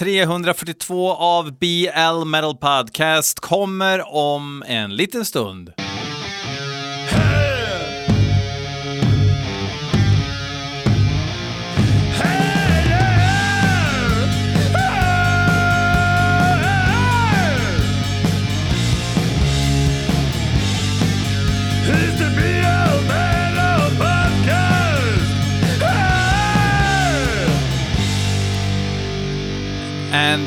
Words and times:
342 0.00 1.12
av 1.12 1.58
BL 1.58 2.24
Metal 2.26 2.56
Podcast 2.56 3.40
kommer 3.40 4.14
om 4.14 4.62
en 4.66 4.96
liten 4.96 5.24
stund. 5.24 5.72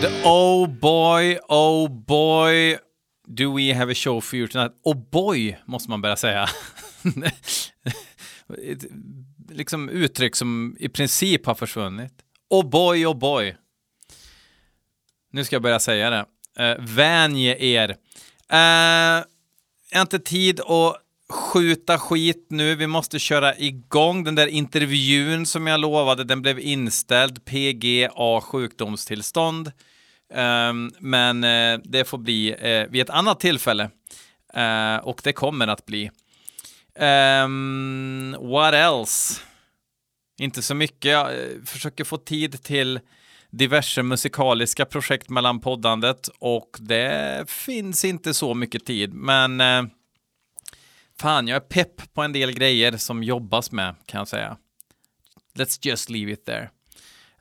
And 0.04 0.16
oh 0.26 0.68
boy, 0.68 1.40
oh 1.48 1.88
boy, 1.88 2.78
do 3.26 3.54
we 3.54 3.74
have 3.74 3.92
a 3.92 3.96
show 3.96 4.22
for 4.22 4.36
you 4.36 4.48
tonight. 4.48 4.72
Oh 4.84 4.94
boy, 4.94 5.58
måste 5.66 5.90
man 5.90 6.02
börja 6.02 6.16
säga. 6.16 6.50
Ett, 8.72 8.86
liksom 9.50 9.90
uttryck 9.90 10.36
som 10.36 10.78
i 10.80 10.90
princip 10.90 11.46
har 11.46 11.56
försvunnit. 11.56 12.14
Oh 12.50 12.70
boy, 12.70 13.06
oh 13.06 13.18
boy. 13.18 13.56
Nu 15.32 15.44
ska 15.44 15.56
jag 15.56 15.64
börja 15.64 15.80
säga 15.80 16.10
det. 16.10 16.26
Eh, 16.60 16.72
uh, 16.72 16.86
vänje 16.86 17.58
er. 17.58 17.90
Eh, 17.90 18.58
uh, 18.58 19.24
jag 19.92 19.98
har 19.98 20.02
inte 20.02 20.20
tid 20.20 20.60
att 20.60 20.98
skjuta 21.30 22.00
skit 22.00 22.48
nu. 22.50 22.76
Vi 22.76 22.88
måste 22.88 23.20
köra 23.20 23.58
igång 23.58 24.24
den 24.24 24.36
där 24.36 24.48
intervjun 24.48 25.46
som 25.46 25.68
jag 25.68 25.80
lovade. 25.80 26.24
Den 26.24 26.42
blev 26.42 26.60
inställd. 26.60 27.46
PGA 27.46 28.42
sjukdomstillstånd. 28.42 29.72
Ehm, 30.34 30.92
men 31.00 31.44
eh, 31.44 31.80
det 31.84 32.06
får 32.06 32.18
bli 32.18 32.56
eh, 32.60 32.90
vid 32.90 33.02
ett 33.02 33.10
annat 33.10 33.40
tillfälle. 33.40 33.90
Eh, 34.54 34.96
och 34.96 35.22
det 35.24 35.34
kommer 35.34 35.68
att 35.68 35.86
bli. 35.86 36.12
Ehm, 36.96 38.36
what 38.40 38.74
else? 38.74 39.42
Inte 40.40 40.62
så 40.62 40.76
mycket. 40.76 41.12
Jag 41.12 41.30
försöker 41.66 42.04
få 42.04 42.18
tid 42.18 42.64
till 42.64 43.00
diverse 43.50 44.04
musikaliska 44.04 44.86
projekt 44.86 45.30
mellan 45.30 45.60
poddandet 45.60 46.30
och 46.40 46.78
det 46.80 47.50
finns 47.50 48.06
inte 48.06 48.34
så 48.34 48.54
mycket 48.54 48.86
tid. 48.86 49.14
Men 49.14 49.62
fan, 51.20 51.48
jag 51.48 51.56
är 51.56 51.60
pepp 51.60 52.14
på 52.14 52.22
en 52.22 52.34
del 52.34 52.52
grejer 52.52 52.98
som 52.98 53.24
jobbas 53.24 53.72
med, 53.72 53.96
kan 54.06 54.18
jag 54.18 54.28
säga. 54.28 54.58
Let's 55.56 55.80
just 55.82 56.10
leave 56.10 56.32
it 56.32 56.46
there. 56.46 56.70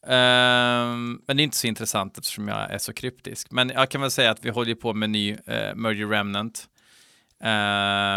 Um, 0.07 1.23
men 1.27 1.37
det 1.37 1.43
är 1.43 1.45
inte 1.45 1.57
så 1.57 1.67
intressant 1.67 2.19
eftersom 2.19 2.49
jag 2.49 2.71
är 2.71 2.79
så 2.79 2.93
kryptisk. 2.93 3.51
Men 3.51 3.69
jag 3.69 3.89
kan 3.89 4.01
väl 4.01 4.11
säga 4.11 4.31
att 4.31 4.45
vi 4.45 4.51
håller 4.51 4.75
på 4.75 4.95
med 4.95 5.11
ny 5.11 5.33
uh, 5.33 5.75
Merger 5.75 6.07
Remnant. 6.07 6.69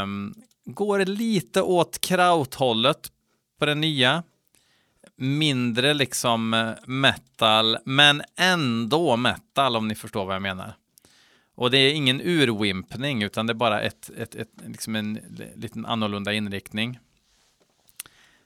Um, 0.03 0.33
går 0.66 1.06
lite 1.06 1.61
åt 1.61 2.02
krauthållet 2.02 3.11
på 3.59 3.66
den 3.66 3.81
nya. 3.81 4.23
Mindre 5.17 5.94
liksom 5.94 6.53
eh, 6.53 6.72
metal, 6.86 7.78
men 7.86 8.22
ändå 8.38 9.17
metal 9.17 9.75
om 9.75 9.88
ni 9.88 9.95
förstår 9.95 10.25
vad 10.25 10.36
jag 10.36 10.41
menar. 10.41 10.75
Och 11.56 11.72
det 11.72 11.78
är 11.78 11.94
ingen 11.94 12.22
urwimpning, 12.22 13.23
utan 13.23 13.47
det 13.47 13.52
är 13.52 13.56
bara 13.56 13.81
ett, 13.81 14.09
ett, 14.17 14.36
ett, 14.36 14.50
liksom 14.66 14.95
en 14.95 15.19
liten 15.56 15.86
annorlunda 15.86 16.33
inriktning. 16.33 17.00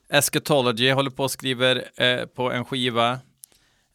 Eschatology 0.09 0.91
håller 0.91 1.11
på 1.11 1.23
och 1.23 1.31
skriver 1.31 2.01
eh, 2.03 2.25
på 2.25 2.51
en 2.51 2.65
skiva. 2.65 3.19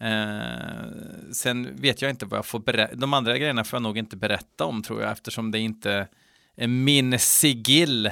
Eh, 0.05 1.33
sen 1.33 1.77
vet 1.77 2.03
jag 2.03 2.11
inte 2.11 2.27
vad 2.27 2.39
jag 2.39 2.47
får 2.47 2.59
berätta. 2.59 2.95
De 2.95 3.15
andra 3.15 3.39
grejerna 3.39 3.65
får 3.65 3.77
jag 3.77 3.83
nog 3.83 3.99
inte 3.99 4.17
berätta 4.17 4.65
om 4.65 4.83
tror 4.83 5.03
jag, 5.03 5.13
eftersom 5.13 5.51
det 5.51 5.59
inte 5.59 6.09
är 6.57 6.69
min 6.69 7.19
sigill 7.19 8.11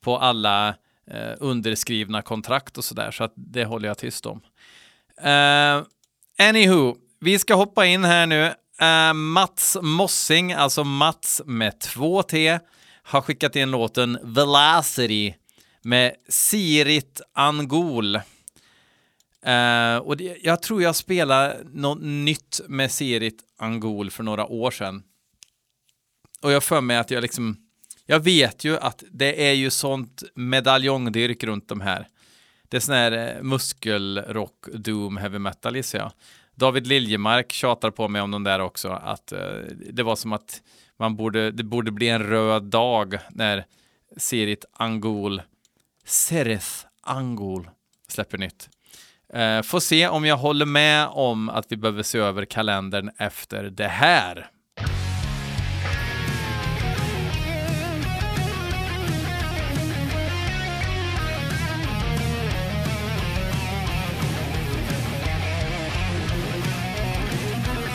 på 0.00 0.18
alla 0.18 0.68
eh, 1.10 1.34
underskrivna 1.38 2.22
kontrakt 2.22 2.78
och 2.78 2.84
sådär, 2.84 3.10
så 3.10 3.24
att 3.24 3.32
det 3.36 3.64
håller 3.64 3.88
jag 3.88 3.98
tyst 3.98 4.26
om. 4.26 4.40
Eh, 5.22 5.82
anywho, 6.48 6.96
vi 7.20 7.38
ska 7.38 7.54
hoppa 7.54 7.86
in 7.86 8.04
här 8.04 8.26
nu. 8.26 8.54
Eh, 8.80 9.14
Mats 9.14 9.76
Mossing, 9.82 10.52
alltså 10.52 10.84
Mats 10.84 11.42
med 11.46 11.80
två 11.80 12.22
T, 12.22 12.58
har 13.02 13.20
skickat 13.20 13.56
in 13.56 13.70
låten 13.70 14.18
Velocity 14.22 15.34
med 15.82 16.14
Sirit 16.28 17.20
Angol. 17.32 18.18
Uh, 19.48 19.96
och 19.96 20.16
det, 20.16 20.38
jag 20.42 20.62
tror 20.62 20.82
jag 20.82 20.96
spelade 20.96 21.56
något 21.72 22.02
nytt 22.02 22.60
med 22.68 22.92
Serit 22.92 23.44
Angol 23.58 24.10
för 24.10 24.22
några 24.22 24.46
år 24.46 24.70
sedan. 24.70 25.02
Och 26.42 26.52
jag 26.52 26.64
för 26.64 26.80
mig 26.80 26.96
att 26.96 27.10
jag 27.10 27.22
liksom, 27.22 27.56
jag 28.06 28.20
vet 28.20 28.64
ju 28.64 28.78
att 28.78 29.04
det 29.10 29.48
är 29.48 29.52
ju 29.52 29.70
sånt 29.70 30.22
medaljongdyrk 30.34 31.44
runt 31.44 31.68
de 31.68 31.80
här. 31.80 32.08
Det 32.68 32.76
är 32.76 32.80
sån 32.80 32.94
här 32.94 33.36
eh, 33.36 33.42
muskelrock, 33.42 34.66
doom, 34.72 35.16
heavy 35.16 35.38
metal 35.38 35.76
gissar 35.76 35.98
jag. 35.98 36.12
David 36.54 36.86
Liljemark 36.86 37.52
tjatar 37.52 37.90
på 37.90 38.08
mig 38.08 38.22
om 38.22 38.30
de 38.30 38.44
där 38.44 38.60
också, 38.60 38.88
att 38.88 39.32
uh, 39.32 39.38
det 39.92 40.02
var 40.02 40.16
som 40.16 40.32
att 40.32 40.62
man 40.96 41.16
borde, 41.16 41.50
det 41.50 41.64
borde 41.64 41.90
bli 41.90 42.08
en 42.08 42.22
röd 42.22 42.62
dag 42.62 43.18
när 43.30 43.64
Serit 44.16 44.64
Angol, 44.72 45.42
Sereth 46.04 46.86
Angol 47.02 47.70
släpper 48.08 48.38
nytt. 48.38 48.68
Eh, 49.34 49.62
får 49.62 49.80
se 49.80 50.08
om 50.08 50.24
jag 50.24 50.36
håller 50.36 50.66
med 50.66 51.08
om 51.10 51.48
att 51.48 51.64
vi 51.68 51.76
behöver 51.76 52.02
se 52.02 52.18
över 52.18 52.44
kalendern 52.44 53.10
efter 53.18 53.62
det 53.64 53.88
här. 53.88 54.50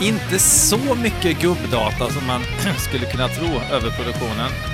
Inte 0.01 0.39
så 0.39 0.95
mycket 0.95 1.41
gubbdata 1.41 2.09
som 2.09 2.27
man 2.27 2.41
skulle 2.77 3.05
kunna 3.05 3.27
tro 3.27 3.47
över 3.47 3.89
produktionen. 3.89 4.72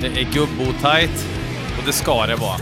Det 0.00 0.06
är 0.06 0.32
gubbotajt. 0.32 1.26
Och 1.78 1.86
det 1.86 1.92
ska 1.92 2.26
det 2.26 2.36
vara. 2.36 2.58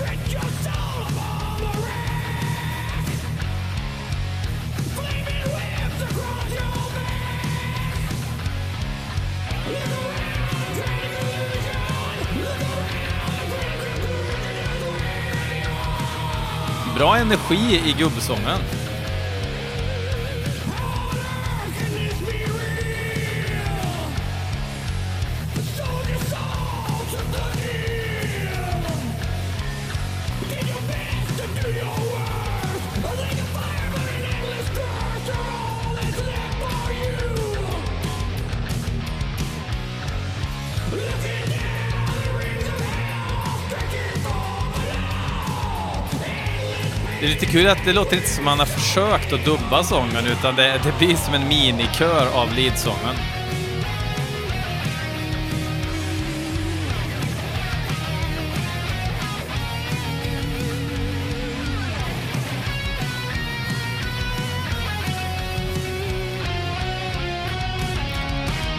Bra 16.96 17.16
energi 17.16 17.82
i 17.86 17.94
gubbsången. 17.98 18.77
Kul 47.50 47.68
att 47.68 47.84
det 47.84 47.92
låter 47.92 48.16
inte 48.16 48.28
som 48.28 48.48
att 48.48 48.50
man 48.50 48.58
har 48.58 48.66
försökt 48.66 49.32
att 49.32 49.44
dubba 49.44 49.84
sången, 49.84 50.26
utan 50.26 50.56
det, 50.56 50.80
det 50.84 50.98
blir 50.98 51.16
som 51.16 51.34
en 51.34 51.48
minikör 51.48 52.26
av 52.34 52.52
leadsången. 52.52 53.14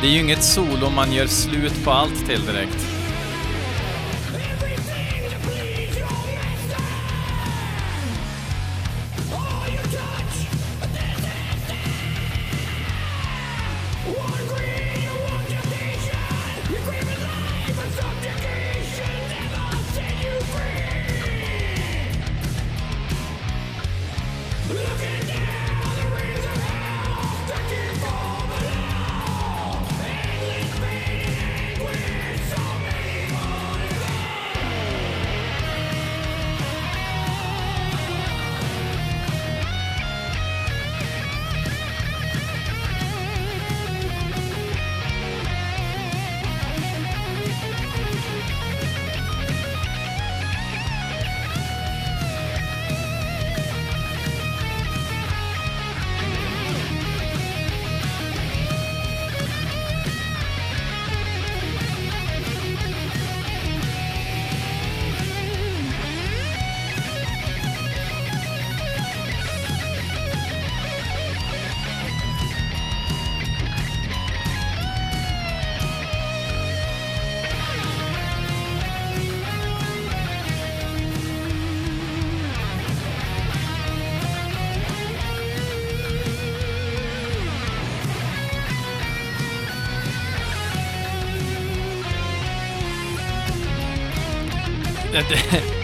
Det 0.02 0.08
är 0.08 0.12
ju 0.12 0.20
inget 0.20 0.44
solo 0.44 0.90
man 0.90 1.14
gör 1.14 1.28
slut 1.28 1.84
på 1.84 1.92
allt 1.92 2.26
till 2.26 2.46
direkt. 2.46 2.99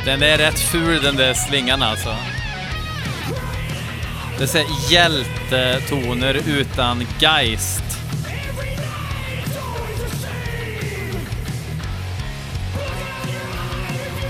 Den 0.06 0.24
är 0.24 0.38
rätt 0.38 0.60
ful 0.60 1.02
den 1.02 1.16
där 1.16 1.34
slingan 1.34 1.82
alltså. 1.82 2.16
Det 4.38 4.56
är 4.56 4.92
hjältetoner 4.92 6.42
utan 6.48 7.08
geist. 7.20 7.84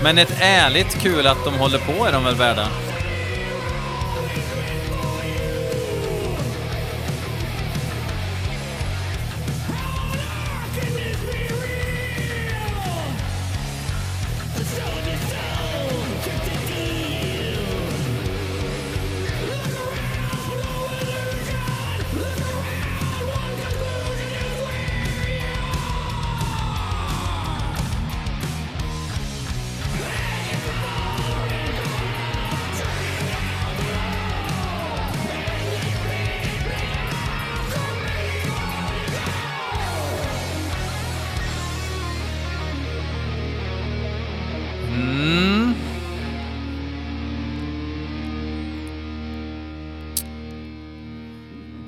Men 0.02 0.18
ett 0.18 0.36
ärligt 0.40 1.02
kul 1.02 1.26
att 1.26 1.44
de 1.44 1.54
håller 1.54 1.78
på 1.78 2.06
är 2.06 2.12
de 2.12 2.24
väl 2.24 2.34
värda? 2.34 2.68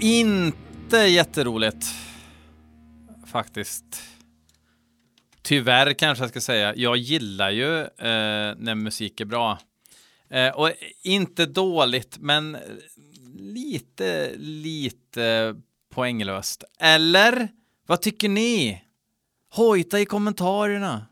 Inte 0.09 0.97
jätteroligt. 0.97 1.87
Faktiskt. 3.27 4.03
Tyvärr 5.43 5.93
kanske 5.93 6.25
jag 6.25 6.31
ska 6.31 6.41
säga. 6.41 6.75
Jag 6.77 6.97
gillar 6.97 7.51
ju 7.51 7.81
eh, 7.81 8.55
när 8.57 8.75
musik 8.75 9.21
är 9.21 9.25
bra. 9.25 9.59
Eh, 10.31 10.49
och 10.49 10.73
inte 11.03 11.47
dåligt, 11.47 12.19
men 12.21 12.57
lite, 13.37 14.33
lite 14.37 15.55
poänglöst. 15.91 16.65
Eller? 16.79 17.49
Vad 17.87 18.03
tycker 18.03 18.29
ni? 18.29 18.85
Hojta 19.51 20.01
i 20.01 20.07
kommentarerna. 20.07 21.07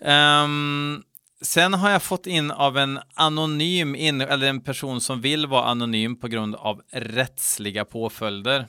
Um, 0.00 1.04
sen 1.42 1.74
har 1.74 1.90
jag 1.90 2.02
fått 2.02 2.26
in 2.26 2.50
av 2.50 2.78
en 2.78 3.00
anonym, 3.14 3.94
in, 3.94 4.20
eller 4.20 4.46
en 4.46 4.60
person 4.60 5.00
som 5.00 5.20
vill 5.20 5.46
vara 5.46 5.64
anonym 5.64 6.16
på 6.16 6.28
grund 6.28 6.54
av 6.54 6.82
rättsliga 6.92 7.84
påföljder. 7.84 8.66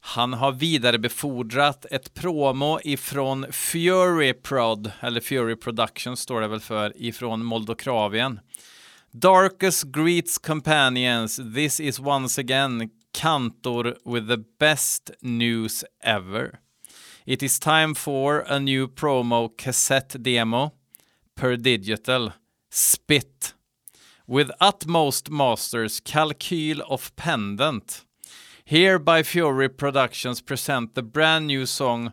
Han 0.00 0.32
har 0.32 0.52
vidarebefordrat 0.52 1.86
ett 1.90 2.14
promo 2.14 2.80
ifrån 2.84 3.46
Fury 3.52 4.32
Prod, 4.32 4.92
eller 5.00 5.20
Fury 5.20 5.56
Production 5.56 6.16
står 6.16 6.40
det 6.40 6.48
väl 6.48 6.60
för, 6.60 6.92
ifrån 6.96 7.44
Moldokravien. 7.44 8.40
Darkest 9.12 9.84
greets 9.84 10.38
companions, 10.38 11.36
this 11.54 11.80
is 11.80 12.00
once 12.00 12.40
again 12.40 12.90
Kantor 13.12 13.96
with 14.04 14.28
the 14.28 14.44
best 14.58 15.10
news 15.20 15.84
ever. 16.04 16.58
It 17.24 17.42
is 17.42 17.58
time 17.58 17.94
for 17.94 18.44
a 18.48 18.58
new 18.58 18.88
promo 18.88 19.48
cassette 19.48 20.18
demo 20.18 20.70
per 21.40 21.56
digital. 21.56 22.32
Spit. 22.70 23.54
With 24.26 24.50
utmost 24.60 25.30
masters 25.30 25.98
calcul 26.00 26.80
of 26.80 27.16
pendant. 27.16 28.04
Hereby 28.64 29.22
Fury 29.22 29.70
Productions 29.70 30.42
present 30.42 30.94
the 30.94 31.02
brand 31.02 31.46
new 31.46 31.66
song 31.66 32.12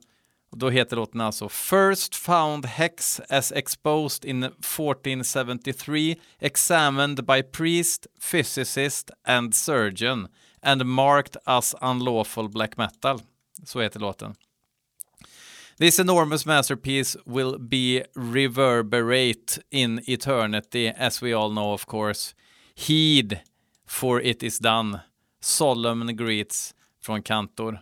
då 0.52 0.70
heter 0.70 0.96
låten 0.96 1.22
alltså 1.22 1.50
First 1.50 2.16
found 2.16 2.66
hex 2.66 3.22
as 3.30 3.52
exposed 3.52 4.26
in 4.26 4.44
1473 4.44 6.16
examined 6.40 7.26
by 7.26 7.42
priest, 7.42 8.08
physicist 8.20 9.12
and 9.24 9.56
surgeon 9.56 10.28
and 10.62 10.86
marked 10.86 11.38
as 11.46 11.76
unlawful 11.82 12.50
black 12.50 12.78
metal. 12.78 13.22
Så 13.64 13.82
heter 13.82 14.00
låten. 14.00 14.36
This 15.80 16.00
enormous 16.00 16.46
masterpiece 16.46 17.16
will 17.26 17.60
be 17.60 18.04
reverberate 18.16 19.60
in 19.70 20.02
eternity, 20.08 20.92
as 20.98 21.22
we 21.22 21.34
all 21.34 21.52
know, 21.52 21.72
of 21.74 21.86
course. 21.86 22.34
Heed, 22.76 23.42
for 23.88 24.22
it 24.22 24.44
is 24.44 24.60
done. 24.60 25.00
Solemn 25.40 26.16
greets 26.16 26.74
från 27.04 27.24
Kantor. 27.24 27.74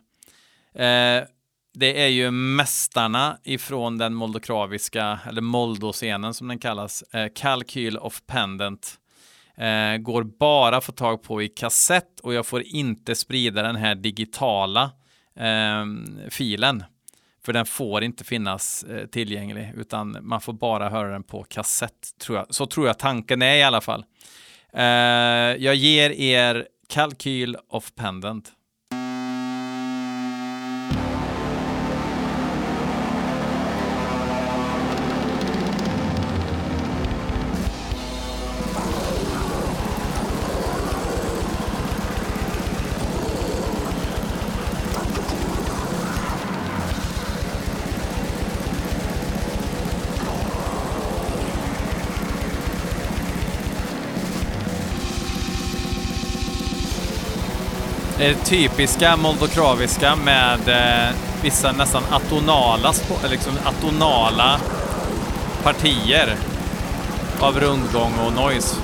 Eh, 0.73 1.23
det 1.73 2.03
är 2.03 2.07
ju 2.07 2.31
mästarna 2.31 3.37
ifrån 3.43 3.97
den 3.97 4.13
moldokraviska, 4.13 5.19
eller 5.27 5.41
moldoscenen 5.41 6.33
som 6.33 6.47
den 6.47 6.59
kallas, 6.59 7.01
eh, 7.01 7.27
Kalkyl 7.35 7.97
of 7.97 8.21
Pendant. 8.25 8.99
Eh, 9.57 9.97
går 9.97 10.23
bara 10.23 10.77
att 10.77 10.83
få 10.83 10.91
tag 10.91 11.23
på 11.23 11.41
i 11.41 11.47
kassett 11.47 12.19
och 12.19 12.33
jag 12.33 12.45
får 12.45 12.61
inte 12.61 13.15
sprida 13.15 13.61
den 13.61 13.75
här 13.75 13.95
digitala 13.95 14.91
eh, 15.35 15.85
filen. 16.29 16.83
För 17.45 17.53
den 17.53 17.65
får 17.65 18.03
inte 18.03 18.23
finnas 18.23 18.83
eh, 18.83 19.05
tillgänglig, 19.05 19.73
utan 19.75 20.17
man 20.21 20.41
får 20.41 20.53
bara 20.53 20.89
höra 20.89 21.11
den 21.11 21.23
på 21.23 21.43
kassett, 21.43 22.17
tror 22.19 22.37
jag. 22.37 22.45
Så 22.49 22.65
tror 22.65 22.87
jag 22.87 22.99
tanken 22.99 23.41
är 23.41 23.55
i 23.55 23.63
alla 23.63 23.81
fall. 23.81 24.05
Eh, 24.73 24.83
jag 25.63 25.75
ger 25.75 26.09
er 26.09 26.67
Kalkyl 26.89 27.57
of 27.69 27.91
Pendant. 27.95 28.51
Det 58.17 58.33
typiska 58.33 59.17
moldokraviska 59.17 60.15
med 60.15 60.59
eh, 60.67 61.15
vissa 61.43 61.71
nästan 61.71 62.03
atonala, 62.11 62.93
eh, 63.23 63.29
liksom 63.31 63.53
atonala 63.65 64.59
partier 65.63 66.35
av 67.39 67.59
rundgång 67.59 68.13
och 68.25 68.33
noise. 68.33 68.75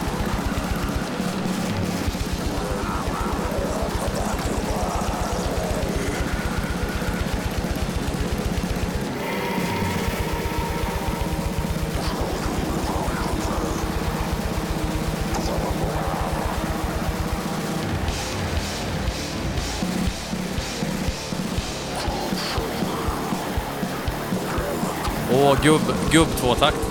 Gubb, 25.64 25.82
gubb 26.12 26.28
tvåtakt. 26.36 26.91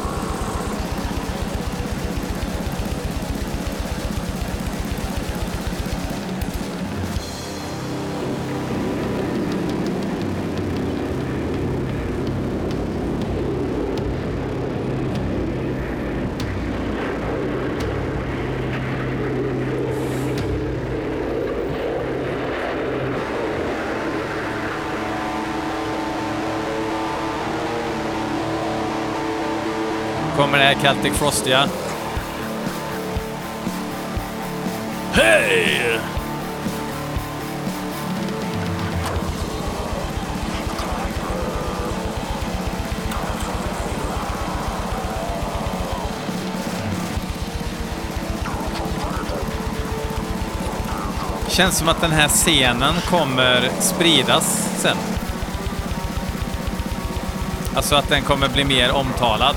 kommer 30.40 30.59
det 30.59 30.64
här 30.64 30.76
Celtic 30.82 31.18
Frostiga. 31.18 31.68
Hej! 35.12 36.00
Känns 51.49 51.78
som 51.78 51.88
att 51.88 52.00
den 52.00 52.11
här 52.11 52.28
scenen 52.28 52.94
kommer 53.11 53.70
spridas 53.80 54.70
sen. 54.78 54.97
Alltså 57.75 57.97
att 57.97 58.09
den 58.09 58.23
kommer 58.23 58.49
bli 58.49 58.64
mer 58.64 58.92
omtalad. 58.92 59.56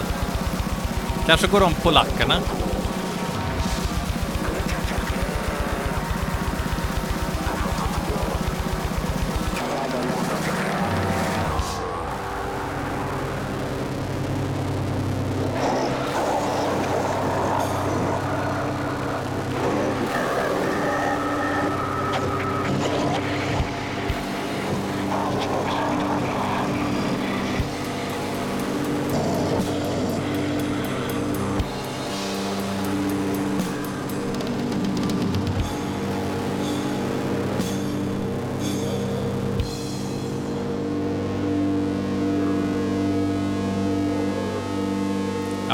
Kanske 1.26 1.48
går 1.48 1.62
om 1.64 1.74
polackerna. 1.74 2.36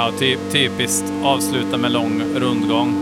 Ja, 0.10 0.18
typ, 0.18 0.40
typiskt 0.52 1.14
avsluta 1.24 1.78
med 1.78 1.92
lång 1.92 2.22
rundgång. 2.36 2.96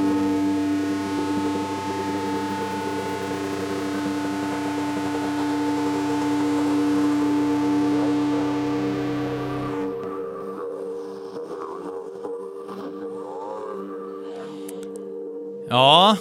Ja, 15.69 16.17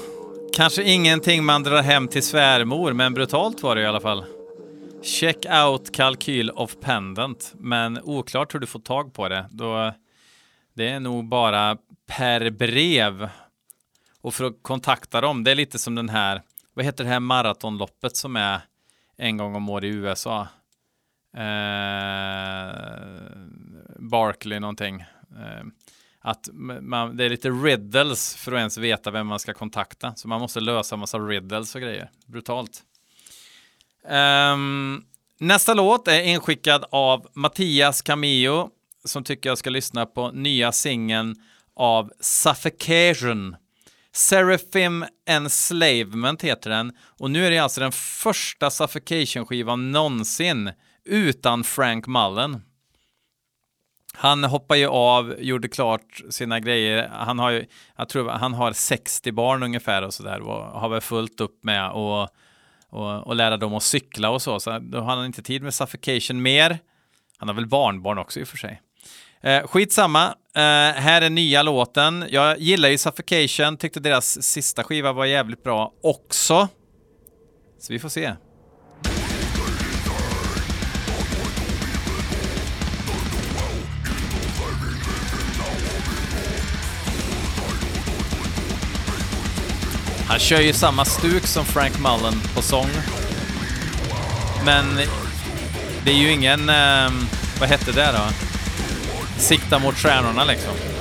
kanske 0.52 0.82
ingenting 0.82 1.44
man 1.44 1.62
drar 1.62 1.82
hem 1.82 2.08
till 2.08 2.22
svärmor, 2.22 2.92
men 2.92 3.14
brutalt 3.14 3.62
var 3.62 3.76
det 3.76 3.82
i 3.82 3.86
alla 3.86 4.00
fall. 4.00 4.24
Check 5.02 5.46
out 5.64 5.92
kalkyl 5.92 6.50
of 6.50 6.76
pendant, 6.80 7.52
men 7.58 7.98
oklart 8.04 8.54
hur 8.54 8.60
du 8.60 8.66
får 8.66 8.80
tag 8.80 9.14
på 9.14 9.28
det. 9.28 9.46
Då 9.50 9.92
det 10.76 10.88
är 10.88 11.00
nog 11.00 11.24
bara 11.28 11.76
per 12.06 12.50
brev. 12.50 13.28
Och 14.20 14.34
för 14.34 14.44
att 14.44 14.56
kontakta 14.62 15.20
dem, 15.20 15.44
det 15.44 15.50
är 15.50 15.54
lite 15.54 15.78
som 15.78 15.94
den 15.94 16.08
här, 16.08 16.42
vad 16.74 16.84
heter 16.84 17.04
det 17.04 17.10
här 17.10 17.20
maratonloppet 17.20 18.16
som 18.16 18.36
är 18.36 18.60
en 19.16 19.36
gång 19.36 19.54
om 19.54 19.68
året 19.68 19.84
i 19.84 19.88
USA? 19.88 20.48
Eh, 21.36 22.74
Barkley 23.98 24.60
någonting. 24.60 25.00
Eh, 25.30 25.64
att 26.20 26.48
man, 26.52 27.16
det 27.16 27.24
är 27.24 27.30
lite 27.30 27.50
riddles 27.50 28.36
för 28.36 28.52
att 28.52 28.58
ens 28.58 28.78
veta 28.78 29.10
vem 29.10 29.26
man 29.26 29.38
ska 29.38 29.54
kontakta. 29.54 30.14
Så 30.16 30.28
man 30.28 30.40
måste 30.40 30.60
lösa 30.60 30.96
massa 30.96 31.18
riddles 31.18 31.74
och 31.74 31.80
grejer. 31.80 32.10
Brutalt. 32.26 32.82
Um, 34.04 35.04
nästa 35.38 35.74
låt 35.74 36.08
är 36.08 36.22
inskickad 36.22 36.84
av 36.90 37.26
Mattias 37.32 38.02
Camillo 38.02 38.70
som 39.06 39.24
tycker 39.24 39.48
jag 39.48 39.58
ska 39.58 39.70
lyssna 39.70 40.06
på 40.06 40.30
nya 40.30 40.72
singeln 40.72 41.34
av 41.76 42.10
Suffocation. 42.20 43.56
Seraphim 44.12 45.04
Enslavement 45.28 46.42
heter 46.42 46.70
den 46.70 46.92
och 47.20 47.30
nu 47.30 47.46
är 47.46 47.50
det 47.50 47.58
alltså 47.58 47.80
den 47.80 47.92
första 47.92 48.70
Suffocation-skivan 48.70 49.92
någonsin 49.92 50.70
utan 51.04 51.64
Frank 51.64 52.06
Mullen. 52.06 52.60
Han 54.14 54.44
hoppar 54.44 54.74
ju 54.74 54.86
av, 54.86 55.34
gjorde 55.38 55.68
klart 55.68 56.20
sina 56.30 56.60
grejer. 56.60 57.08
Han 57.08 57.38
har 57.38 57.50
ju, 57.50 57.66
jag 57.96 58.08
tror 58.08 58.28
han 58.28 58.54
har 58.54 58.72
60 58.72 59.32
barn 59.32 59.62
ungefär 59.62 60.02
och 60.02 60.14
sådär 60.14 60.40
och 60.40 60.80
har 60.80 60.88
väl 60.88 61.00
fullt 61.00 61.40
upp 61.40 61.64
med 61.64 61.90
och, 61.90 62.28
och, 62.88 63.26
och 63.26 63.36
lära 63.36 63.56
dem 63.56 63.74
att 63.74 63.82
cykla 63.82 64.30
och 64.30 64.42
så. 64.42 64.60
Så 64.60 64.78
då 64.78 65.00
har 65.00 65.16
han 65.16 65.26
inte 65.26 65.42
tid 65.42 65.62
med 65.62 65.74
Suffocation 65.74 66.42
mer. 66.42 66.78
Han 67.38 67.48
har 67.48 67.54
väl 67.54 67.66
barnbarn 67.66 68.18
också 68.18 68.40
i 68.40 68.42
och 68.42 68.48
för 68.48 68.56
sig. 68.56 68.80
Eh, 69.46 69.66
skitsamma, 69.66 70.24
eh, 70.56 70.62
här 71.02 71.22
är 71.22 71.30
nya 71.30 71.62
låten. 71.62 72.24
Jag 72.30 72.58
gillar 72.58 72.88
ju 72.88 72.98
Suffocation, 72.98 73.76
tyckte 73.76 74.00
deras 74.00 74.42
sista 74.42 74.84
skiva 74.84 75.12
var 75.12 75.24
jävligt 75.24 75.62
bra 75.62 75.92
också. 76.02 76.68
Så 77.80 77.92
vi 77.92 77.98
får 77.98 78.08
se. 78.08 78.32
Han 90.28 90.38
kör 90.38 90.60
ju 90.60 90.72
samma 90.72 91.04
stuk 91.04 91.46
som 91.46 91.64
Frank 91.64 91.98
Mullen 91.98 92.40
på 92.54 92.62
sång. 92.62 92.90
Men 94.64 94.84
det 96.04 96.10
är 96.10 96.18
ju 96.18 96.32
ingen... 96.32 96.68
Eh, 96.68 97.10
vad 97.60 97.68
hette 97.68 97.92
det 97.92 98.12
då? 98.12 98.45
Sikta 99.38 99.78
mot 99.78 99.94
stjärnorna 99.94 100.44
liksom. 100.44 100.95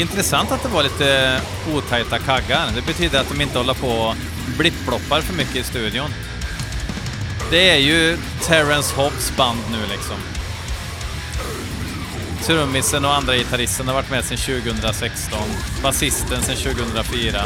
Intressant 0.00 0.52
att 0.52 0.62
det 0.62 0.68
var 0.68 0.82
lite 0.82 1.40
eh, 1.66 1.76
otajta 1.76 2.18
kaggar. 2.18 2.72
Det 2.74 2.82
betyder 2.82 3.20
att 3.20 3.28
de 3.28 3.40
inte 3.40 3.58
håller 3.58 3.74
på 3.74 3.88
och 3.88 4.14
blipploppar 4.58 5.20
för 5.20 5.34
mycket 5.34 5.56
i 5.56 5.62
studion. 5.62 6.10
Det 7.50 7.70
är 7.70 7.76
ju 7.76 8.18
Terrence 8.42 8.96
Hobbs 8.96 9.36
band 9.36 9.58
nu 9.70 9.78
liksom. 9.92 10.16
Trummisen 12.42 13.04
och 13.04 13.14
andra 13.14 13.36
gitarristen 13.36 13.88
har 13.88 13.94
varit 13.94 14.10
med 14.10 14.24
sedan 14.24 14.62
2016. 14.62 15.38
Basisten 15.82 16.42
sedan 16.42 16.74
2004. 16.74 17.42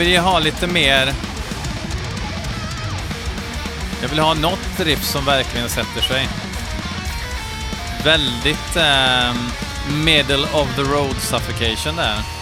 Vill 0.00 0.08
ju 0.08 0.18
ha 0.18 0.38
lite 0.38 0.66
mer 0.66 1.14
Jag 4.02 4.08
vill 4.08 4.18
ha 4.18 4.34
något 4.34 4.80
riff 4.80 5.04
som 5.04 5.24
verkligen 5.24 5.68
sätter 5.68 6.00
sig. 6.00 6.28
Väldigt 8.04 8.76
eh, 8.76 9.34
middle 10.04 10.46
of 10.52 10.76
the 10.76 10.82
road 10.82 11.16
suffocation 11.16 11.96
där. 11.96 12.39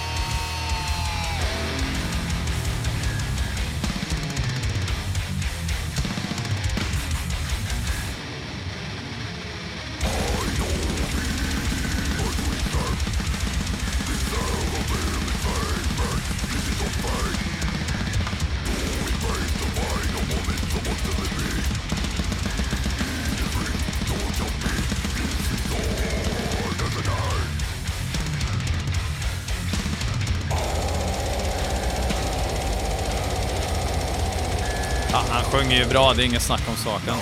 Han 35.31 35.45
sjunger 35.45 35.77
ju 35.77 35.87
bra, 35.87 36.15
det 36.15 36.23
är 36.23 36.27
inget 36.27 36.43
snack 36.43 36.63
om 36.69 36.77
saken. 36.77 37.15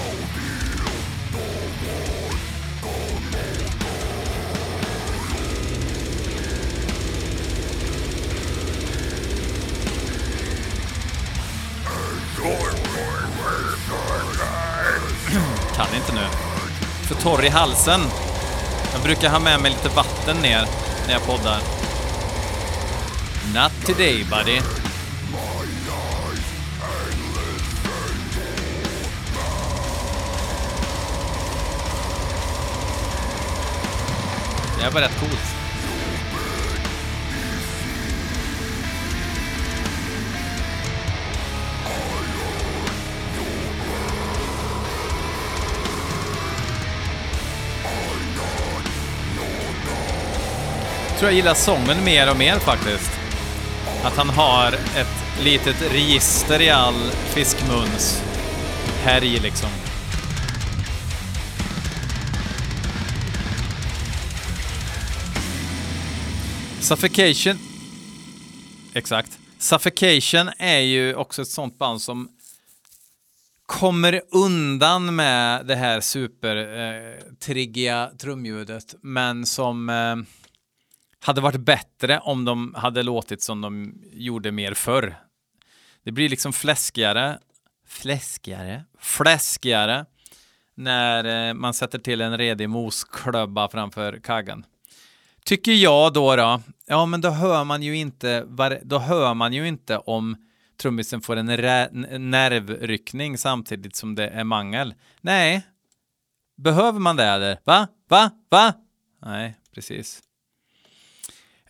Kan 15.76 15.86
inte 15.96 16.14
nu. 16.14 16.26
För 17.08 17.14
torr 17.14 17.44
i 17.44 17.48
halsen. 17.48 18.00
Jag 18.92 19.02
brukar 19.02 19.30
ha 19.30 19.38
med 19.38 19.60
mig 19.60 19.70
lite 19.70 19.88
vatten 19.88 20.36
ner 20.36 20.66
när 21.06 21.12
jag 21.12 21.26
poddar. 21.26 21.58
Not 23.54 23.86
today, 23.86 24.26
buddy. 24.30 24.60
Det 34.86 34.94
var 34.94 35.00
rätt 35.00 35.20
coolt. 35.20 35.32
Jag 51.08 51.18
tror 51.18 51.30
jag 51.30 51.36
gillar 51.36 51.54
sången 51.54 52.04
mer 52.04 52.30
och 52.30 52.36
mer 52.36 52.58
faktiskt. 52.58 53.10
Att 54.02 54.16
han 54.16 54.30
har 54.30 54.72
ett 54.72 55.40
litet 55.40 55.92
register 55.92 56.62
i 56.62 56.70
all 56.70 57.10
fiskmuns 57.34 58.22
härj 59.02 59.38
liksom. 59.38 59.70
Suffocation... 66.80 67.58
Exakt. 68.94 69.38
Suffocation 69.58 70.50
är 70.58 70.78
ju 70.78 71.14
också 71.14 71.42
ett 71.42 71.48
sånt 71.48 71.78
band 71.78 72.02
som 72.02 72.28
kommer 73.66 74.22
undan 74.30 75.16
med 75.16 75.66
det 75.66 75.74
här 75.74 76.00
supertriggiga 76.00 78.04
eh, 78.04 78.10
trumljudet, 78.16 78.94
men 79.02 79.46
som 79.46 79.88
eh, 79.88 80.16
hade 81.20 81.40
varit 81.40 81.60
bättre 81.60 82.18
om 82.18 82.44
de 82.44 82.74
hade 82.76 83.02
låtit 83.02 83.42
som 83.42 83.60
de 83.60 83.94
gjorde 84.12 84.52
mer 84.52 84.74
förr. 84.74 85.16
Det 86.04 86.12
blir 86.12 86.28
liksom 86.28 86.52
fläskigare, 86.52 87.38
fläskigare, 87.86 88.84
fläskigare 88.98 90.06
när 90.74 91.48
eh, 91.48 91.54
man 91.54 91.74
sätter 91.74 91.98
till 91.98 92.20
en 92.20 92.38
redig 92.38 92.68
mosklubba 92.68 93.68
framför 93.68 94.18
kaggen. 94.18 94.64
Tycker 95.46 95.72
jag 95.72 96.12
då, 96.12 96.36
då, 96.36 96.60
ja 96.86 97.06
men 97.06 97.20
då 97.20 97.30
hör 97.30 97.64
man 97.64 97.82
ju 97.82 97.96
inte, 97.96 98.46
då 98.82 98.98
hör 98.98 99.34
man 99.34 99.52
ju 99.52 99.68
inte 99.68 99.98
om 99.98 100.36
trummisen 100.80 101.20
får 101.20 101.36
en 101.36 101.46
nervryckning 102.30 103.38
samtidigt 103.38 103.96
som 103.96 104.14
det 104.14 104.28
är 104.28 104.44
mangel. 104.44 104.94
Nej, 105.20 105.62
behöver 106.56 106.98
man 106.98 107.16
det 107.16 107.24
eller? 107.24 107.58
Va? 107.64 107.88
Va? 108.08 108.30
Va? 108.50 108.72
Nej, 109.22 109.58
precis. 109.74 110.22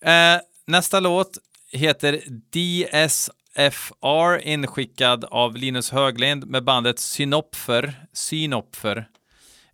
Eh, 0.01 0.41
nästa 0.67 1.01
låt 1.01 1.39
heter 1.73 2.21
DSFR 2.53 3.29
inskickad 4.47 5.25
av 5.25 5.57
Linus 5.57 5.91
Höglind 5.91 6.47
med 6.47 6.65
bandet 6.65 6.99
Synopfer, 6.99 8.07
Synopfer 8.12 8.97
eh, 8.97 9.05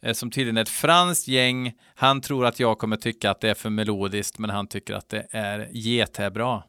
Eh, 0.02 0.12
som 0.12 0.30
tydligen 0.30 0.56
är 0.56 0.62
ett 0.62 0.68
franskt 0.68 1.28
gäng. 1.28 1.72
Han 1.94 2.20
tror 2.20 2.46
att 2.46 2.60
jag 2.60 2.78
kommer 2.78 2.96
tycka 2.96 3.30
att 3.30 3.40
det 3.40 3.50
är 3.50 3.54
för 3.54 3.70
melodiskt, 3.70 4.38
men 4.38 4.50
han 4.50 4.66
tycker 4.66 4.94
att 4.94 5.08
det 5.08 5.26
är 5.30 5.68
jättebra. 5.72 6.62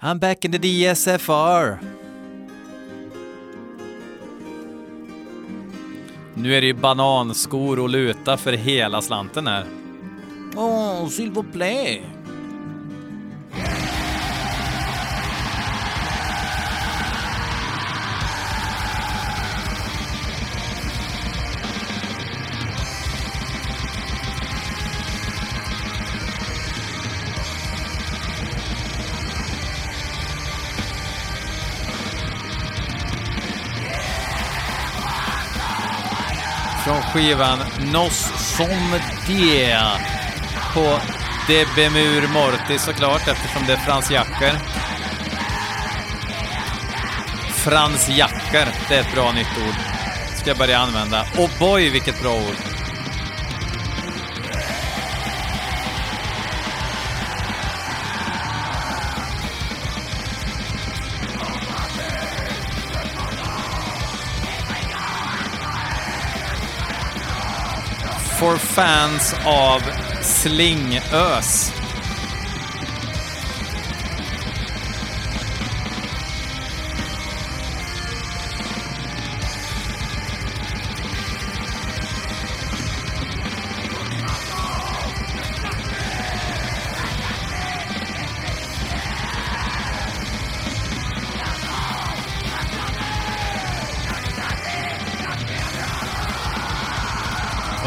I'm 0.00 0.18
back 0.18 0.44
in 0.44 0.52
the 0.52 0.58
DSFR. 0.58 1.78
Nu 6.34 6.54
är 6.54 6.60
det 6.60 6.66
ju 6.66 6.74
bananskor 6.74 7.78
och 7.78 7.88
luta 7.88 8.36
för 8.36 8.52
hela 8.52 9.02
slanten 9.02 9.46
här. 9.46 9.64
Åh, 10.56 11.04
oh, 11.04 11.08
s'il 11.08 11.30
vous 11.30 11.52
plaît. 11.52 12.19
Skivan 37.20 37.58
Nos 37.92 38.32
som 38.56 38.98
det 39.26 39.78
på 40.74 40.98
Debemur 41.46 42.28
Morti 42.34 42.78
såklart 42.78 43.28
eftersom 43.28 43.66
det 43.66 43.72
är 43.72 43.76
Frans 43.76 44.10
Jacker. 44.10 44.52
Frans 47.54 48.08
Jacker, 48.08 48.68
det 48.88 48.94
är 48.94 49.00
ett 49.00 49.14
bra 49.14 49.32
nytt 49.32 49.58
ord. 49.68 49.74
Ska 50.36 50.50
jag 50.50 50.58
börja 50.58 50.78
använda. 50.78 51.26
Och 51.38 51.50
boy 51.58 51.90
vilket 51.90 52.22
bra 52.22 52.34
ord. 52.34 52.69
For 68.40 68.56
fans 68.56 69.34
av 69.44 69.80
slingös. 70.22 71.79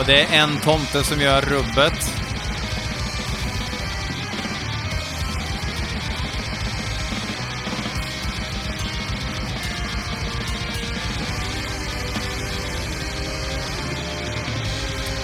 Och 0.03 0.09
det 0.09 0.21
är 0.21 0.43
en 0.43 0.59
tomte 0.59 1.03
som 1.03 1.21
gör 1.21 1.41
rubbet. 1.41 2.13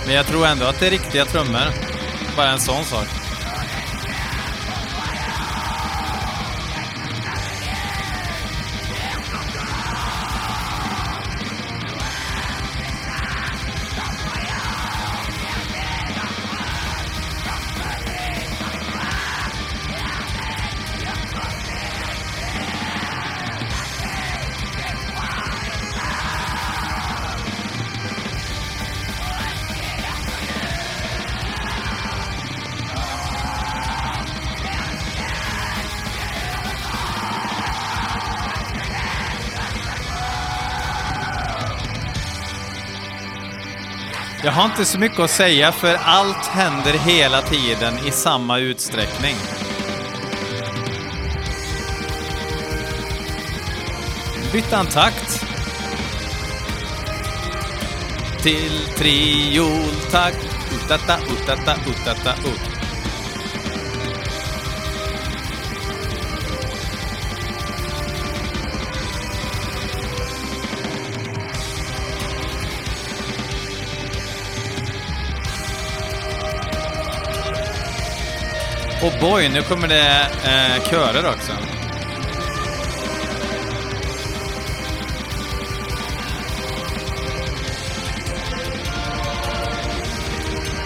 Men 0.06 0.15
jag 0.15 0.26
tror 0.26 0.46
ändå 0.46 0.65
att 0.65 0.80
det 0.80 0.88
är 0.88 0.92
riktiga 0.92 1.26
trummor. 1.26 1.74
Bara 2.38 2.50
en 2.50 2.60
sån 2.60 2.84
sak. 2.86 3.18
Har 44.60 44.65
inte 44.65 44.86
så 44.86 45.00
mycket 45.00 45.19
att 45.19 45.30
säga 45.30 45.72
för 45.72 45.95
allt 45.95 46.45
händer 46.45 46.93
hela 46.93 47.41
tiden 47.41 47.93
i 48.08 48.12
samma 48.12 48.60
utsträckning. 48.60 49.36
Bytte 54.54 54.76
han 54.76 54.86
takt. 54.86 55.45
Till 58.43 58.80
trioltakt. 58.98 60.45
Utata, 60.76 61.17
utata, 61.17 61.76
utata, 61.89 62.34
ut. 62.34 62.68
Och 79.02 79.14
boy, 79.22 79.50
nu 79.50 79.62
kommer 79.62 79.88
det 79.88 80.28
eh, 80.44 80.90
körer 80.90 81.30
också. 81.30 81.52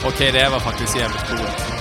Okej, 0.05 0.31
det 0.31 0.39
här 0.39 0.49
var 0.49 0.59
faktiskt 0.59 0.97
jävligt 0.97 1.27
coolt. 1.27 1.72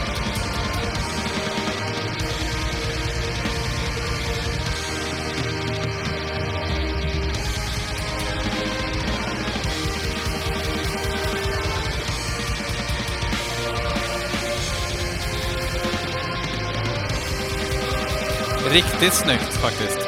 Riktigt 18.72 19.14
snyggt 19.14 19.54
faktiskt. 19.54 19.98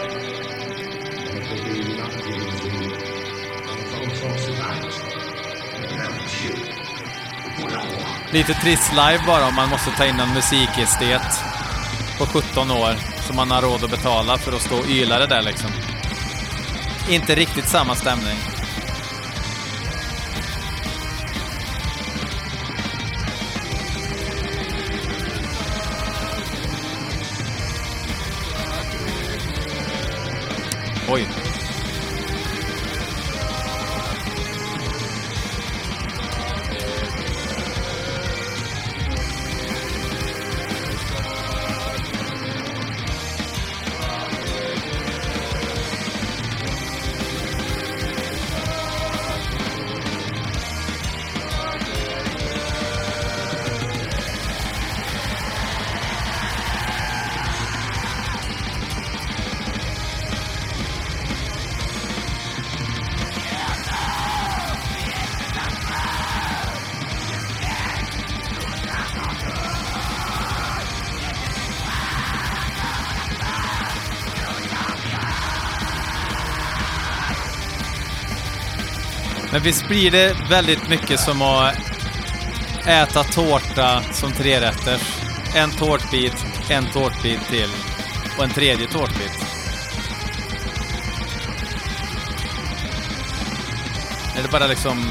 Lite 8.33 8.55
trist 8.55 8.93
live 8.93 9.23
bara 9.27 9.47
om 9.47 9.55
man 9.55 9.69
måste 9.69 9.91
ta 9.91 10.05
in 10.05 10.21
en 10.21 10.35
musikestet 10.35 11.23
på 12.19 12.27
17 12.27 12.71
år 12.71 12.95
som 13.27 13.37
man 13.37 13.51
har 13.51 13.63
råd 13.63 13.85
att 13.85 13.91
betala 13.91 14.39
för 14.39 14.53
att 14.53 14.63
stå 14.63 14.79
och 14.79 14.89
yla 14.89 15.19
det 15.19 15.27
där 15.27 15.43
liksom. 15.43 15.71
Inte 17.09 17.35
riktigt 17.35 17.69
samma 17.69 17.95
stämning. 17.95 18.54
Oj. 31.09 31.21
Men 31.21 31.44
visst 79.65 79.89
blir 79.89 80.11
det 80.11 80.37
väldigt 80.51 80.89
mycket 80.89 81.21
som 81.21 81.43
att 81.43 81.75
äta 82.87 83.25
tårta 83.25 84.03
som 84.13 84.33
trerätters. 84.33 85.03
En 85.55 85.71
tårtbit, 85.71 86.47
en 86.69 86.87
tårtbit 86.87 87.49
till 87.49 87.71
och 88.39 88.45
en 88.45 88.51
tredje 88.51 88.87
tårtbit. 88.87 89.47
När 94.35 94.43
det 94.43 94.49
bara 94.53 94.67
liksom 94.67 95.11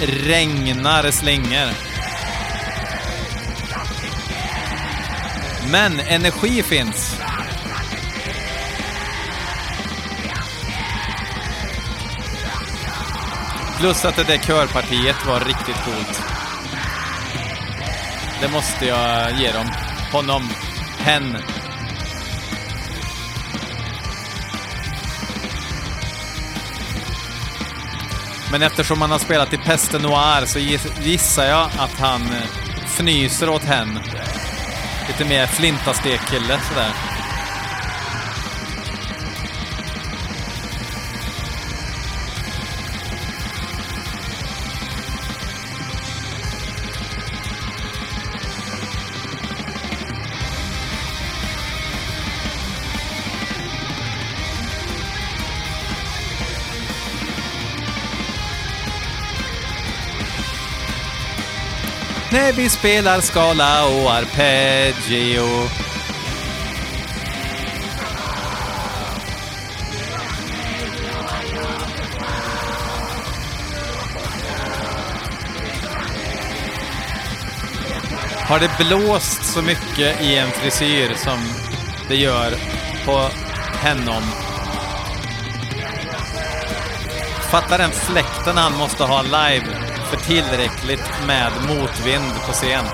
regnar 0.00 1.10
slingor. 1.10 1.68
Men 5.70 6.00
energi 6.00 6.62
finns. 6.62 7.23
Plus 13.84 14.04
att 14.04 14.16
det 14.16 14.24
där 14.24 14.38
körpartiet 14.38 15.26
var 15.26 15.40
riktigt 15.40 15.84
coolt. 15.84 16.22
Det 18.40 18.48
måste 18.48 18.86
jag 18.86 19.32
ge 19.32 19.52
dem. 19.52 19.66
Honom. 20.12 20.50
Hen. 20.98 21.36
Men 28.50 28.62
eftersom 28.62 29.00
han 29.00 29.10
har 29.10 29.18
spelat 29.18 29.52
i 29.52 29.58
Peste 29.58 29.98
Noir 29.98 30.46
så 30.46 30.58
gissar 31.02 31.44
jag 31.44 31.70
att 31.78 31.98
han 32.00 32.22
fnyser 32.86 33.48
åt 33.48 33.64
hen. 33.64 33.98
Lite 35.08 35.24
mer 35.24 35.46
flintastek-kille 35.46 36.60
sådär. 36.68 37.13
När 62.34 62.52
vi 62.52 62.68
spelar 62.68 63.20
skala 63.20 63.86
och 63.86 64.12
arpeggio. 64.12 65.68
Har 78.48 78.60
det 78.60 78.70
blåst 78.78 79.44
så 79.44 79.62
mycket 79.62 80.22
i 80.22 80.36
en 80.36 80.50
frisyr 80.50 81.14
som 81.14 81.38
det 82.08 82.16
gör 82.16 82.50
på 83.04 83.28
Hennom? 83.80 84.22
Fatta 87.50 87.78
den 87.78 87.90
fläkten 87.90 88.56
han 88.56 88.72
måste 88.78 89.04
ha 89.04 89.22
live 89.22 89.83
för 90.04 90.16
tillräckligt 90.16 91.26
med 91.26 91.52
motvind 91.68 92.34
på 92.46 92.52
scen. 92.52 92.84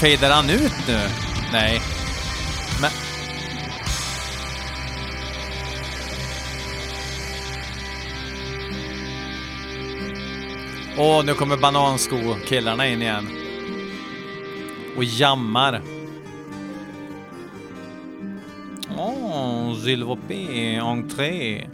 Fejdar 0.00 0.30
han 0.30 0.50
ut 0.50 0.72
nu? 0.88 0.98
Nej. 1.52 1.80
Men... 2.80 2.90
Åh, 10.98 11.20
oh, 11.20 11.24
nu 11.24 11.34
kommer 11.34 11.56
banansko-killarna 11.56 12.88
in 12.88 13.02
igen. 13.02 13.28
Och 14.96 15.04
jammar. 15.04 15.97
S'il 19.84 20.04
vous 20.04 20.16
plaît, 20.16 20.80
entré. 20.80 21.66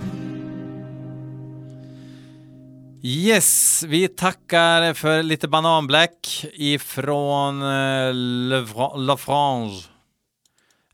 Yes, 3.02 3.82
vi 3.88 4.08
tackar 4.08 4.94
för 4.94 5.22
lite 5.22 5.48
bananblack 5.48 6.46
ifrån 6.52 7.62
eh, 7.62 8.14
Le, 8.14 8.66
La 8.96 9.16
France. 9.16 9.88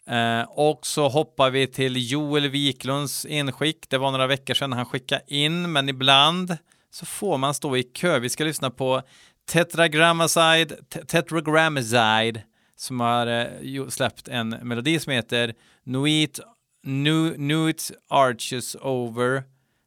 Eh, 0.06 0.42
och 0.48 0.86
så 0.86 1.08
hoppar 1.08 1.50
vi 1.50 1.66
till 1.66 2.10
Joel 2.12 2.48
Wiklunds 2.48 3.24
inskick. 3.24 3.90
Det 3.90 3.98
var 3.98 4.10
några 4.10 4.26
veckor 4.26 4.54
sedan 4.54 4.72
han 4.72 4.86
skickade 4.86 5.22
in, 5.26 5.72
men 5.72 5.88
ibland 5.88 6.56
så 6.90 7.06
får 7.06 7.38
man 7.38 7.54
stå 7.54 7.76
i 7.76 7.82
kö. 7.82 8.18
Vi 8.18 8.28
ska 8.28 8.44
lyssna 8.44 8.70
på 8.70 9.02
Tetragrammaside, 9.48 10.76
Tetragrammaside 11.06 12.42
som 12.76 13.00
har 13.00 13.26
eh, 13.26 13.88
släppt 13.88 14.28
en 14.28 14.48
melodi 14.48 15.00
som 15.00 15.12
heter 15.12 15.54
Nuit, 15.84 16.40
nu, 16.82 17.36
Nuit 17.38 17.92
Arches 18.08 18.76
Over 18.80 19.42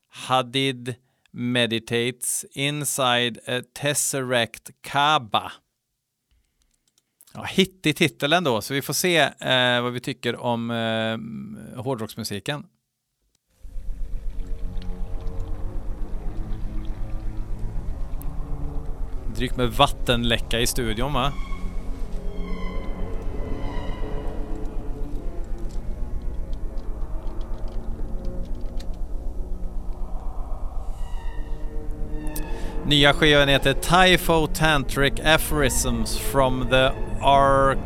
Hadid 0.09 0.95
Meditates 1.31 2.45
Inside 2.53 3.39
a 3.47 3.61
Tesseract 3.73 4.69
Kaba. 4.81 5.51
Ja, 7.33 7.43
hit 7.43 7.85
i 7.85 7.93
ändå, 8.33 8.61
så 8.61 8.73
vi 8.73 8.81
får 8.81 8.93
se 8.93 9.17
eh, 9.17 9.81
vad 9.81 9.93
vi 9.93 9.99
tycker 9.99 10.35
om 10.35 10.71
eh, 10.71 11.81
hårdrocksmusiken. 11.83 12.65
Drygt 19.35 19.57
med 19.57 19.69
vattenläcka 19.69 20.59
i 20.59 20.67
studion 20.67 21.13
va? 21.13 21.33
Nya 32.93 33.13
skivan 33.13 33.47
heter 33.47 33.73
Typho 33.73 34.47
Tantric 34.47 35.19
Aphorisms 35.25 36.17
from 36.17 36.69
the 36.69 36.93
Ar 37.21 37.77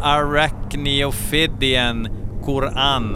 Arachneophidian 0.00 2.08
Koran. 2.44 3.12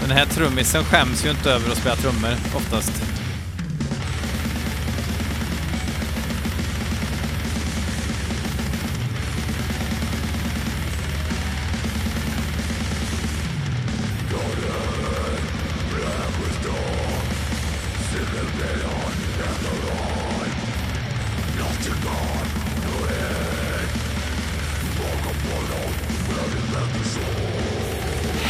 Den 0.00 0.10
här 0.10 0.24
trummisen 0.24 0.84
skäms 0.84 1.26
ju 1.26 1.30
inte 1.30 1.50
över 1.50 1.70
att 1.70 1.78
spela 1.78 1.96
trummor 1.96 2.32
oftast. 2.56 3.17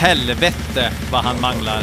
Helvete 0.09 0.92
vad 1.11 1.25
han 1.25 1.40
manglar. 1.40 1.83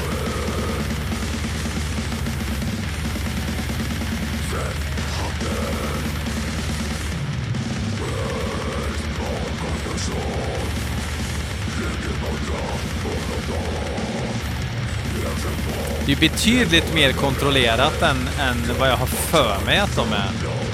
Det 16.06 16.12
är 16.12 16.20
betydligt 16.20 16.94
mer 16.94 17.12
kontrollerat 17.12 18.02
än, 18.02 18.18
än 18.40 18.80
vad 18.80 18.90
jag 18.90 18.98
har 18.98 19.06
för 19.06 19.66
mig 19.66 19.78
att 19.78 19.96
de 19.96 20.14
är. 20.14 20.65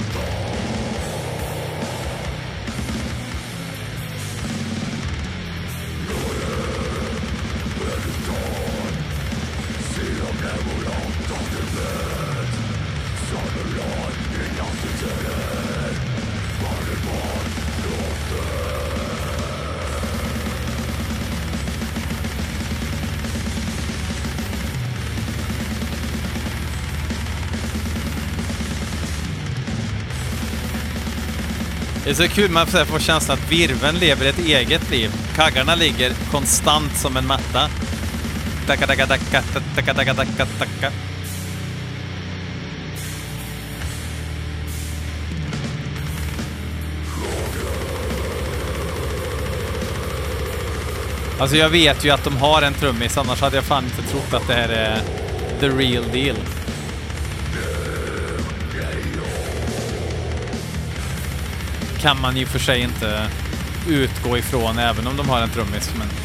Är 32.12 32.28
så 32.28 32.34
kul, 32.34 32.50
man 32.50 32.66
får 32.66 32.98
känslan 32.98 33.38
att 33.38 33.52
virven 33.52 33.94
lever 33.94 34.26
ett 34.26 34.38
eget 34.38 34.90
liv. 34.90 35.10
Kaggarna 35.36 35.74
ligger 35.74 36.12
konstant 36.30 36.96
som 36.96 37.16
en 37.16 37.26
matta. 37.26 37.68
Daka, 38.66 38.86
daka, 38.86 39.06
daka, 39.06 39.42
daka, 39.76 39.92
daka, 39.92 40.14
daka, 40.14 40.46
daka. 40.58 40.92
Alltså 51.38 51.56
jag 51.56 51.68
vet 51.68 52.04
ju 52.04 52.10
att 52.10 52.24
de 52.24 52.36
har 52.36 52.62
en 52.62 52.74
trummis, 52.74 53.18
annars 53.18 53.40
hade 53.40 53.56
jag 53.56 53.64
fan 53.64 53.84
inte 53.84 54.10
trott 54.10 54.34
att 54.34 54.48
det 54.48 54.54
här 54.54 54.68
är 54.68 55.00
the 55.60 55.68
real 55.68 56.04
deal. 56.12 56.36
Kan 62.02 62.20
man 62.20 62.36
ju 62.36 62.46
för 62.46 62.58
sig 62.58 62.80
inte 62.80 63.28
utgå 63.88 64.38
ifrån, 64.38 64.78
även 64.78 65.06
om 65.06 65.16
de 65.16 65.28
har 65.28 65.40
en 65.40 65.50
trummis. 65.50 65.92
Men... 65.98 66.21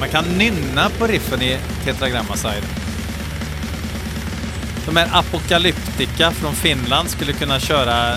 Man 0.00 0.08
kan 0.08 0.24
nynna 0.24 0.90
på 0.98 1.06
riffen 1.06 1.42
i 1.42 1.58
Tetragrammazide. 1.84 2.62
De 4.86 4.96
här 4.96 5.08
Apocalyptica 5.12 6.30
från 6.30 6.54
Finland 6.54 7.10
skulle 7.10 7.32
kunna 7.32 7.60
köra 7.60 8.16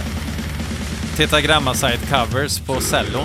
Tetragrammazide 1.15 1.99
covers 2.09 2.59
på 2.59 2.81
cello. 2.81 3.23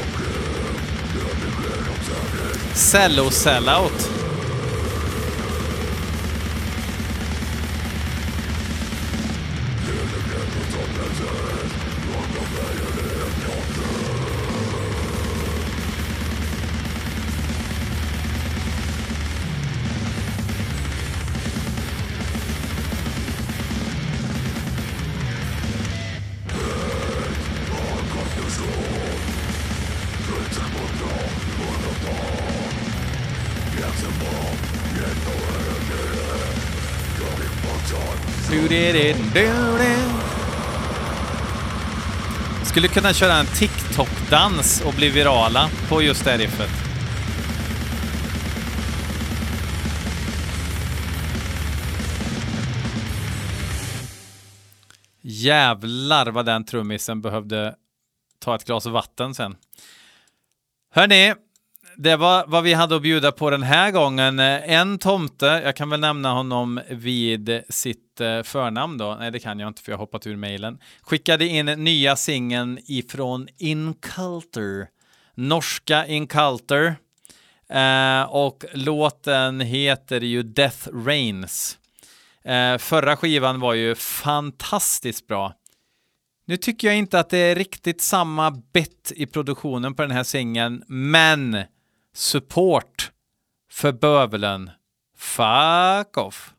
Cello 2.74 3.30
sellout. 3.30 4.17
Skulle 42.64 42.88
kunna 42.88 43.12
köra 43.12 43.34
en 43.34 43.46
TikTok-dans 43.46 44.82
och 44.86 44.94
bli 44.94 45.10
virala 45.10 45.70
på 45.88 46.02
just 46.02 46.24
det 46.24 46.36
riffet. 46.36 46.70
Jävlar 55.20 56.26
vad 56.26 56.46
den 56.46 56.64
trummisen 56.64 57.22
behövde 57.22 57.74
ta 58.38 58.54
ett 58.54 58.64
glas 58.64 58.86
vatten 58.86 59.34
sen. 59.34 59.56
Hörni, 60.90 61.34
det 62.00 62.16
var 62.16 62.44
vad 62.46 62.64
vi 62.64 62.72
hade 62.72 62.96
att 62.96 63.02
bjuda 63.02 63.32
på 63.32 63.50
den 63.50 63.62
här 63.62 63.90
gången. 63.90 64.38
En 64.38 64.98
tomte, 64.98 65.46
jag 65.46 65.76
kan 65.76 65.90
väl 65.90 66.00
nämna 66.00 66.32
honom 66.32 66.80
vid 66.90 67.62
sitt 67.68 68.20
eh, 68.20 68.42
förnamn 68.42 68.98
då. 68.98 69.16
Nej, 69.20 69.30
det 69.30 69.38
kan 69.38 69.60
jag 69.60 69.68
inte 69.68 69.82
för 69.82 69.92
jag 69.92 69.96
har 69.98 70.02
hoppat 70.02 70.26
ur 70.26 70.36
mejlen. 70.36 70.78
Skickade 71.02 71.46
in 71.46 71.66
nya 71.66 72.16
singeln 72.16 72.78
ifrån 72.86 73.48
Inculter. 73.58 74.86
Norska 75.34 76.06
Inculter. 76.06 76.96
Eh, 77.68 78.22
och 78.22 78.64
låten 78.72 79.60
heter 79.60 80.20
ju 80.20 80.42
Death 80.42 80.88
Rains. 81.06 81.78
Eh, 82.44 82.78
förra 82.78 83.16
skivan 83.16 83.60
var 83.60 83.74
ju 83.74 83.94
fantastiskt 83.94 85.26
bra. 85.26 85.52
Nu 86.46 86.56
tycker 86.56 86.88
jag 86.88 86.96
inte 86.96 87.20
att 87.20 87.30
det 87.30 87.38
är 87.38 87.54
riktigt 87.54 88.00
samma 88.00 88.50
bett 88.50 89.12
i 89.16 89.26
produktionen 89.26 89.94
på 89.94 90.02
den 90.02 90.10
här 90.10 90.24
singeln, 90.24 90.84
men 90.86 91.64
support 92.18 93.12
för 93.70 93.92
bövelen. 93.92 94.70
Fuck 95.16 96.16
off! 96.16 96.54